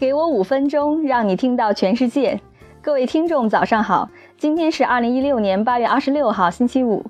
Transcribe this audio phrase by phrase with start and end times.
[0.00, 2.40] 给我五分钟，让你听到全世界。
[2.80, 4.08] 各位听众，早上好！
[4.38, 7.04] 今天是二零一六年八月二十六号，星期五。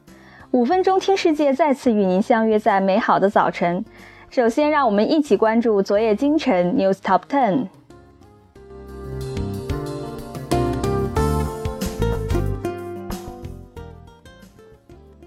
[0.50, 3.84] 五分钟听世界再次与您相约在美好的早晨。
[4.28, 7.68] 首先，让我们一起关注昨夜今晨 News Top Ten。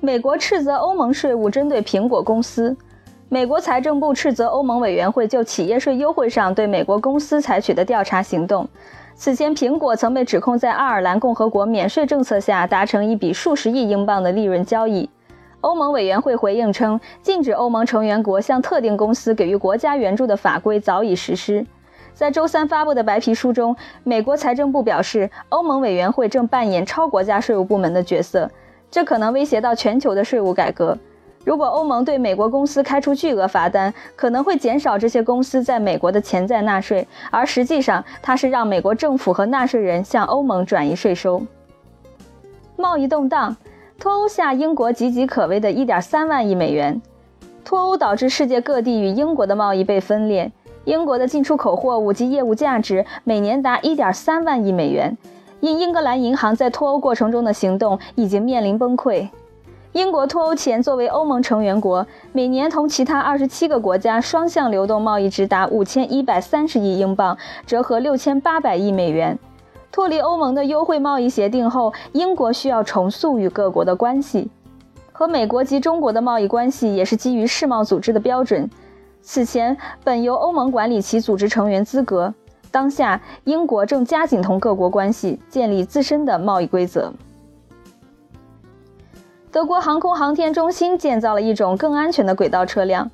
[0.01, 2.75] 美国斥责欧盟税务针对苹果公司。
[3.33, 8.69] 美国财政部斥责欧盟委员会就企业税优惠上对美国公司采取的调查行动。
[9.15, 15.09] 此前，苹果曾被指控在爱尔兰共和国免税政策下达成一笔数十亿英镑的利润交易。
[15.61, 21.65] 欧盟委员会回应称，禁止欧盟成员国向特定公司给予国家援助的法规早已实施。
[22.13, 28.47] 在周三发布的白皮书中，美国财政部表示，欧盟委员会正扮演超国家税务部门的角色，
[28.91, 30.95] 这可能威胁到全球的税务改革。
[31.43, 41.41] 如果欧盟对美国公司开出巨额罚单，可能会减少这些公司在美国的潜在纳税，而实际上，它是让美国政府和纳税人向欧盟转移税收。
[42.77, 43.55] 贸易动荡，
[43.99, 47.01] 脱欧下英国岌岌可危的一点三万亿美元。
[47.65, 50.51] 脱欧导致世界各地与英国的贸易被分裂，
[50.85, 55.17] 英国的进出口货物及业务价值每年达一点三万亿美元。
[55.59, 59.29] 因英格兰银行在脱欧过程中的行动已经面临崩溃。
[59.93, 67.37] 英国脱欧前作为欧盟成员国，每年同其他二十七个国家双向流动贸易直达五千一百三十亿英镑，
[67.67, 69.37] 折合六千八百亿美元。
[69.91, 74.49] 脱离欧盟的优惠贸易协定后，英国需要重塑与各国的关系，
[75.11, 78.67] 和美国及中国的贸易关系也是基于世贸组织的标准。
[79.21, 82.33] 此前本由欧盟管理其组织成员资格，
[82.71, 87.13] 当下英国正加紧同各国关系，建立自身的贸易规则。
[89.53, 93.11] 德国航空航天中心建造了一种更安全的轨道车辆。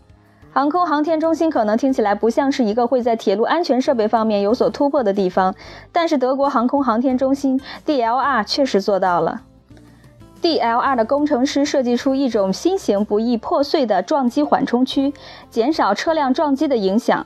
[0.54, 5.54] 航空航天中心可能听起来不像是一个会在铁路安全设备方面有所突破的地方，
[5.92, 9.42] 但是德国航空航天中心 DLR 确实做到了。
[10.42, 15.14] DLR 的工程师设计出一种新型不易破碎的撞击缓冲区，
[15.50, 17.26] 减少车辆撞击的影响。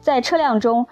[0.00, 0.86] 在车辆中，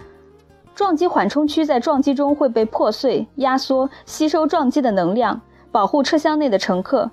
[0.74, 5.40] 撞击缓冲区在撞击中会被破碎、压缩，吸收撞击的能量，
[5.70, 7.10] 保护车厢内的乘客。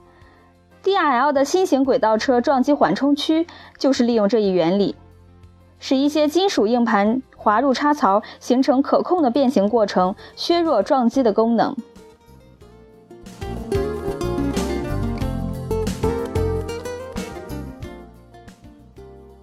[0.82, 3.46] DRL 的新型轨道车撞击缓冲区
[3.78, 4.96] 就是利用这一原理，
[5.78, 11.76] 使一些金属硬盘滑入插槽，形成可控的变形过程，削弱撞击的功能。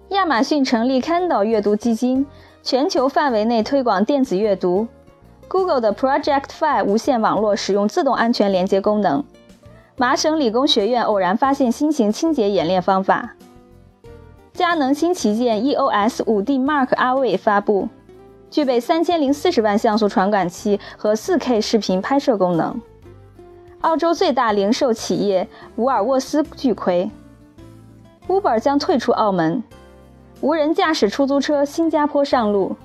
[0.09, 2.25] 亚马逊成立 Kindle 阅读基金，
[2.63, 4.87] 全球范围内推广电子阅读。
[5.47, 9.23] Google 的 Project Fi 无线网络使用自动安全连接功能。
[9.99, 13.33] 麻省理工学院偶然发现新型清洁演练方法。
[14.53, 17.89] 佳能新旗舰 EOS 5D Mark RV 发布，
[18.51, 22.79] 具备三千零四十万像素传感器和 4K 视频拍摄功能。
[23.81, 25.47] 澳洲最大零售企业
[25.77, 27.09] 沃尔沃斯巨亏。
[28.27, 29.63] Uber 将退出澳门。
[30.41, 32.75] 无人驾驶出租车新加坡上路。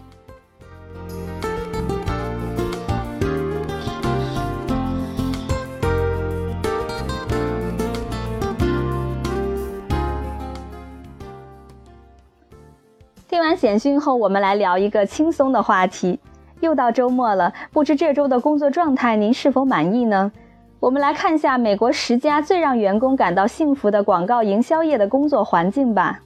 [13.32, 16.20] 听完简讯后，我们来聊一个轻松的话题。
[16.60, 20.30] 又到周末了，不知这周的工作状态您是否满意呢？
[20.78, 26.20] 我们来看一下美国十家最让员工感到幸福的广告营销业的工作环境吧。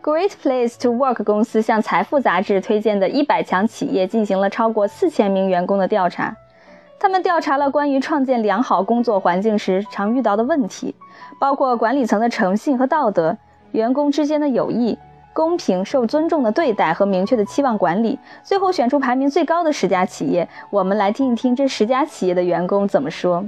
[0.00, 6.36] Great Place to Work 公司向《财富》杂志推荐的一百强企业进行了超过四千名员工的调查。
[7.06, 10.92] 他们调查了关于创建良好工作环境时常遇到的问题，
[11.38, 13.38] 包括管理层的诚信和道德、
[13.70, 14.98] 员工之间的友谊、
[15.32, 18.18] 公平、受尊重的对待和明确的期望管理。
[18.42, 23.44] 最后选出排名最高的十家企业，我们来听一听这十家企业的员工怎么说。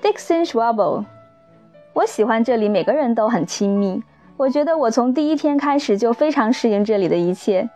[0.00, 1.04] Dixon Schwab，
[1.94, 4.00] 我喜欢这里，每个人都很亲密。
[4.36, 7.68] 我觉得我从第一天开始就非常适应这里的一切。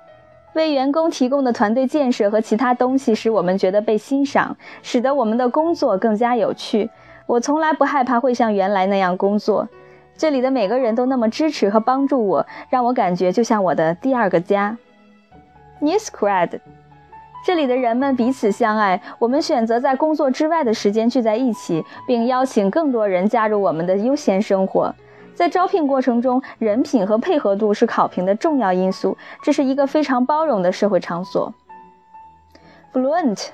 [0.58, 6.90] 为员工提供的团队建设和其他东西使我们觉得被欣赏，使得我们的工作更加有趣。
[7.26, 9.68] 我从来不害怕会像原来那样工作。
[10.16, 14.76] 这里的每个人都那么支持和帮助我，让我感觉就像我的第二个家。
[15.80, 16.58] Newscred，
[17.46, 19.00] 这里的人们彼此相爱。
[19.20, 24.92] 我们选择在工作之外的时间聚在一起，并邀请更多人加入我们的悠闲生活。
[25.38, 29.16] 在招聘过程中，人品和配合度是考评的重要因素。
[29.40, 31.54] 这是一个非常包容的社会场所。
[32.92, 33.46] Fluent，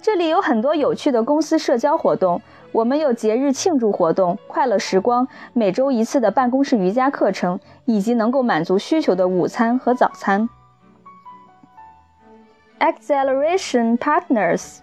[0.00, 2.40] 这里有很多有趣的公司社交活动。
[2.72, 10.48] 我们有节日庆祝活动、快乐时光、每周一次的办公室瑜伽课程，以及能够满足需求的午餐和早餐。
[12.78, 14.78] Acceleration Partners，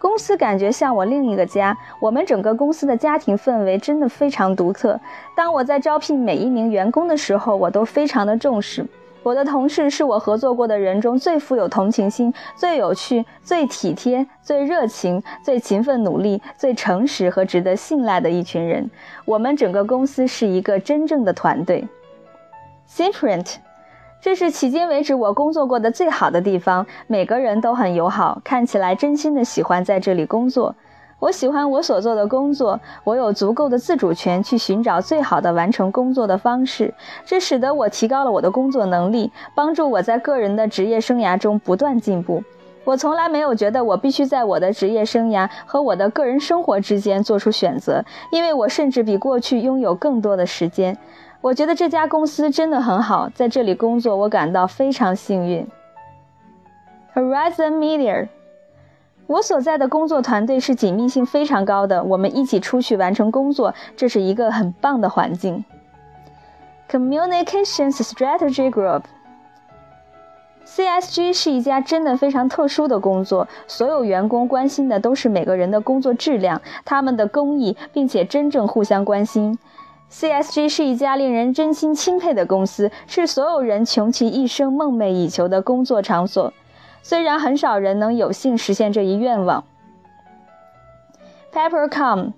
[0.00, 1.76] 公司感觉像我另一个家。
[2.00, 4.98] 我们整个公司的家庭氛围真的非常独特。
[5.36, 8.86] 当我在招聘每一名员工的时候，我都非常的重视。
[9.22, 18.90] 我的同事是我合作过的人中最富有同情心、最有趣、最体贴、最热情、最勤奋努力、最诚实和值得信赖的一群人。
[19.26, 21.86] 我们整个公司是一个真正的团队。
[22.88, 23.56] Simprint，
[24.22, 30.74] 这是迄今为止我工作过的最好的地方，每个人都很友好，看起来真心的喜欢在这里工作。
[31.18, 36.92] 我喜欢我所做的工作，我有足够的自主权去寻找最好的完成工作的方式，
[37.24, 42.42] 这使得我提高了我的工作能力，帮助我在个人的职业生涯中不断进步。
[42.90, 50.98] 我从来没有觉得我必须在我的职业生涯和我的个人生活之间做出选择，因为我甚至比过去拥有更多的时间。
[51.40, 55.64] 我觉得这家公司真的很好，在这里工作我感到非常幸运。
[57.14, 58.26] Horizon Media。
[59.28, 65.64] 我所在的工作团队是紧密性非常高的，我们一起出去完成工作，这是一个很棒的环境。
[66.90, 69.02] Communications Strategy Group
[70.72, 79.58] C S G 是一家真的非常特殊的工作，所有员工关心的都是每个人的工作质量、他们的工艺，并且真正互相关心。
[80.12, 86.52] CSG 是一家令人真心钦佩的公司，是所有人穷其一生梦寐以求的工作场所。
[87.02, 89.64] 虽然很少人能有幸实现这一愿望。
[91.52, 92.34] Peppercom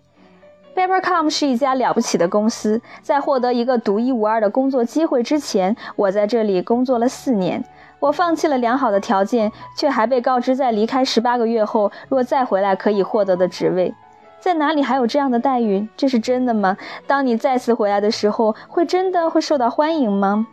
[0.74, 2.80] Papercom 是一家了不起的公司。
[3.02, 7.62] 在获得一个独一无二的工作机会之前，我在这里工作了四年。
[8.00, 13.94] 我放弃了良好的条件，却还被告知在离开十八个月后，若再回来可以获得的职位。
[14.40, 15.86] 在哪里还有这样的待遇？
[15.96, 16.76] 这是真的吗？
[17.06, 20.48] 当你再次回来的时候，会真的会受到欢迎吗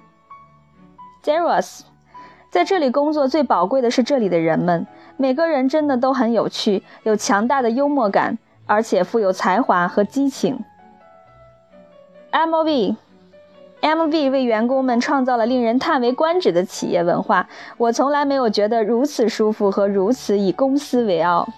[1.24, 1.82] ？Zeros。
[2.52, 4.86] 在这里工作最宝贵的是这里的人们，
[5.18, 8.38] 每个人真的都很有趣，有强大的幽默感，
[8.70, 10.64] 而且富有才华和激情。
[12.30, 12.96] M V
[13.82, 21.50] M V 为员工们创造了令人叹为观止的企业文化，我从来没有觉得如此舒服和如此以公司为傲。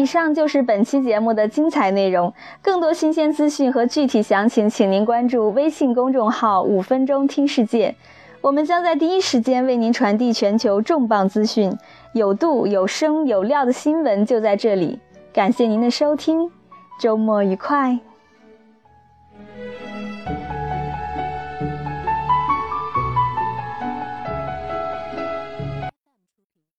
[0.00, 2.32] 以上就是本期节目的精彩内容。
[2.62, 7.94] 更多新鲜资讯和具体详情，请您关注微信公众号“五分钟听世界”，
[8.40, 11.70] 我们将在第一时间为您传递全球重磅资讯，
[12.14, 14.98] 有度、有声、有料的新闻就在这里。
[15.34, 16.50] 感谢您的收听，
[16.98, 18.09] 周末愉快。